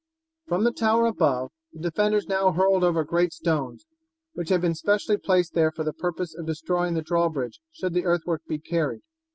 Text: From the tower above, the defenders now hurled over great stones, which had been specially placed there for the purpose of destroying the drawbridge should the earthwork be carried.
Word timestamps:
From 0.47 0.63
the 0.63 0.71
tower 0.71 1.05
above, 1.05 1.51
the 1.71 1.79
defenders 1.79 2.27
now 2.27 2.51
hurled 2.51 2.83
over 2.83 3.03
great 3.03 3.31
stones, 3.33 3.85
which 4.33 4.49
had 4.49 4.59
been 4.59 4.73
specially 4.73 5.15
placed 5.15 5.53
there 5.53 5.69
for 5.71 5.83
the 5.83 5.93
purpose 5.93 6.33
of 6.35 6.47
destroying 6.47 6.95
the 6.95 7.03
drawbridge 7.03 7.59
should 7.71 7.93
the 7.93 8.05
earthwork 8.05 8.41
be 8.47 8.57
carried. 8.57 9.03